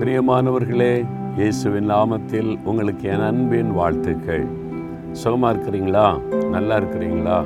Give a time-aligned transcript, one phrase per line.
[0.00, 1.04] பிரியமானவர்களே
[1.36, 4.46] இயேசுவின் நாமத்தில் உங்களுக்கு என் அன்பின் வாழ்த்துக்கள்.
[5.12, 6.20] சுகமாக இருக்கிறீங்களா?
[6.50, 7.44] நல்லா இருக்கிறீங்களா?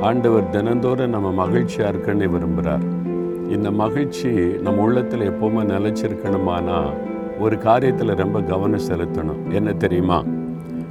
[0.00, 2.84] ஆண்டவர் தினந்தோறும் நம்ம மகிழ்ச்சியாக இருக்கன்னு விரும்புகிறார்
[3.50, 4.28] இந்த மகிழ்ச்சி
[4.62, 6.82] நம்ம உள்ளத்தில் எப்போவுமே நிலச்சிருக்கணுமானா
[7.40, 9.52] ஒரு காரியத்தில் ரொம்ப கவனம் செலுத்தணும்.
[9.52, 10.22] என்ன தெரியுமா?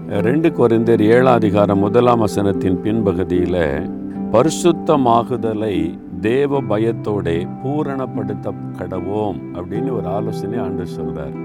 [0.10, 3.90] ரெண்டு குறைந்தர் ஏழாம் அதிகாரம் முதலாம் வசனத்தின் பின்பகுதியில்
[4.32, 11.36] பரிசுத்தமாகுதலை தேவ பயத்தோடே பூரணப்படுத்த கடவோம் அப்படின்னு ஒரு ஆலோசனை ஆண்டு சொல்கிறார்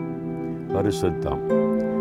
[0.68, 1.40] பரிசுத்தம்.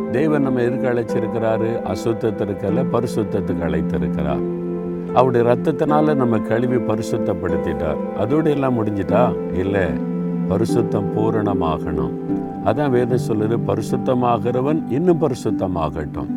[0.09, 1.95] தேவன் நம்ம எதுக்கு அழைச்சிருக்கிறாரு?
[1.95, 4.41] அசுத்தத்திற்கல்ல பரிசுத்தத்துக்கு அழைத்திருக்கிறார்.
[5.13, 8.13] அவருடைய ரத்தத்தினால நம்ம கழுவி பரிசுத்தப்படுத்திட்டார்.
[8.13, 9.53] அதோடு எல்லாம் முடிஞ்சிட்டா?
[9.53, 9.85] இல்லை.
[10.49, 12.11] பரிசுத்தம் பூரணமாகணும்.
[12.65, 16.29] அதான் வேதம் சொல்லுது பரிசுத்தமாகிறவன் இன்னும் பரிசுத்தமாகட்டும்.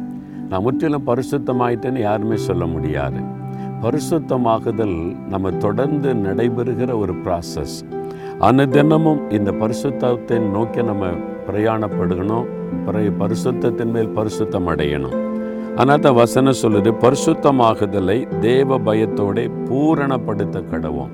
[0.49, 3.39] நான் முற்றிலும் பரிசுத்தமாயிட்டேன்னு யாருமே சொல்ல முடியாது.
[3.83, 7.99] பரிசுத்தமாகுதல் நம்ம தொடர்ந்து நடைபெறுகிற ஒரு ப்ராசஸ்
[8.41, 11.07] அனுதினமும் இந்த பரிசுத்தத்தை நோக்கி நம்ம
[11.47, 12.45] பிரயாணப்படுகணும்
[12.87, 15.29] பிற- பரிசுத்தத்தின் மேல் பரிசுத்தம் அடையணும்.
[15.77, 21.09] ஆனால் தான் வசனம் சொல்லுது பரிசுத்தமாகுதலை தேவ பயத்தோட பூரணப்படுத்த கடவும்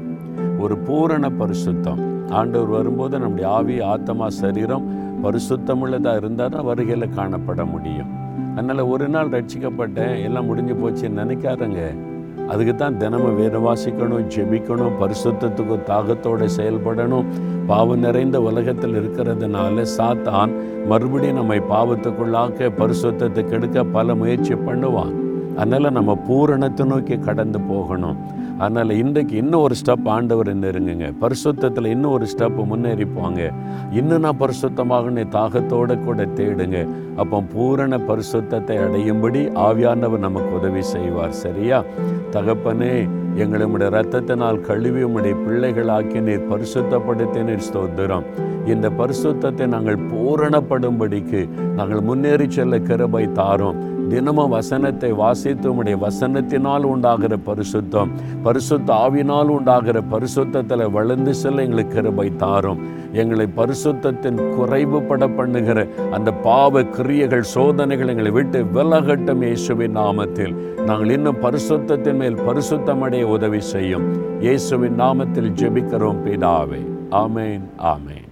[0.59, 2.31] ஒரு பூரண பரிசுத்தம்.
[2.31, 8.09] ஆண்டவர் வரும்போது நம்முடைய ஆவி ஆத்மா சரீரம் பரிசுத்தமுள்ளதாக இருந்தால் தான் வருகையில் காணப்பட முடியும்.
[8.53, 12.06] அதனால் ஒரு நாள் ரட்சிக்கப்பட்டேன் எல்லாம் முடிஞ்சு போச்சுன்னு நினைக்காதங்க.
[12.53, 17.29] அதுக்கு தான் தினமும் வேத வாசிக்கணும் ஜெபிக்கணும் பரிசுத்தத்துக்கு தாகத்தோடு செயல்படணும்.
[17.71, 20.53] பாவம் நிறைந்த உலகத்தில் இருக்கிறதுனால சாத்தான்
[20.91, 25.15] மறுபடியும் நம்மை பாவத்துக்குள்ளாக்க பரிசுத்தத்தை கெடுக்க பல முயற்சி பண்ணுவான்.
[25.61, 28.19] அதனால் நம்ம பூரணத்தை நோக்கி கடந்து போகணும்.
[28.59, 33.53] அதனால் இன்றைக்கு இன்னும் ஒரு ஸ்டெப் ஆண்டவர் நெருங்குங்க பரிசுத்தத்தில் இன்னும் ஒரு ஸ்டெப் முன்னேறி போங்க
[33.91, 36.89] இன்னும் நான் பரிசுத்தமாகனே தாகத்தோடு கூட தேடுங்க.
[37.17, 41.31] அப்போ பூரண பரிசுத்தத்தை அடையும்படி ஆவியானவர் நமக்கு உதவி செய்வார்.
[41.31, 41.85] சரியா?
[42.31, 48.23] தகப்பனே எங்களை உம்முடைய ரத்தத்தினால் கழுவி உம்முடைய பிள்ளைகளாக்கி நீர் பரிசுத்தப்படுத்தி நீர் ஸ்தோத்திரம்.
[48.67, 53.96] இந்த பரிசுத்தத்தை நாங்கள் பூரணப்படும்படிக்கு நாங்கள் முன்னேறி செல்ல கிருபை தாரோம்.
[54.11, 58.11] தினமும் வசனத்தை வாசித்து உம்முடைய வசனத்தினால் உண்டாகிற பரிசுத்தம்
[58.43, 62.81] பரிசுத்த ஆவினால் உண்டாகிற பரிசுத்தத்தில் வளர்ந்து செல்ல எங்களுக்கு கிருபை தாரும்.
[63.23, 70.55] எங்களை பரிசுத்தத்தின் குறைவுபட பண்ணுகிற அந்த பாவ கிரியைகள் சோதனைகள் எங்களை விட்டு விலகட்டும் இயேசுவின் நாமத்தில்.
[70.89, 74.07] நாங்கள் இன்னும் பரிசுத்தத்தின் மேல் பரிசுத்தமடைய உதவி செய்யும்.
[74.47, 76.83] இயேசுவின் நாமத்தில் ஜெபிக்கிறோம் பிதாவே.
[77.25, 78.26] ஆமேன் ஆமேன்.